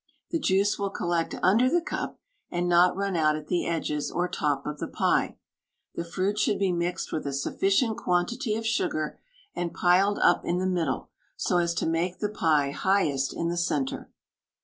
[0.31, 2.19] The juice will collect under the cup,
[2.49, 5.37] and not run out at the edges or top of the pie.
[5.93, 9.19] The fruit should be mixed with a sufficient quantity of sugar,
[9.55, 13.57] and piled up in the middle, so as to make the pie highest in the
[13.57, 14.09] centre.